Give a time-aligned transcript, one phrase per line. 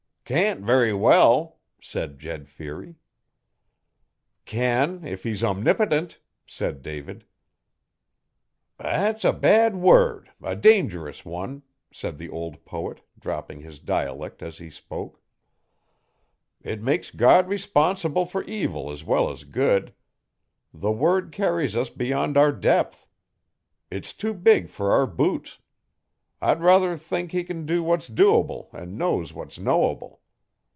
[0.33, 2.95] 'Can't very well,' said Jed Feary.
[4.45, 7.25] 'Can, if he's omnipotent,' said David.
[8.77, 14.57] 'That's a bad word a dangerous one,' said the old poet, dropping his dialect as
[14.59, 15.21] he spoke.
[16.61, 19.93] 'It makes God responsible for evil as well as good.
[20.73, 23.05] The word carries us beyond our depth.
[23.89, 25.59] It's too big for our boots.
[26.41, 30.19] I'd ruther think He can do what's doable an' know what's knowable.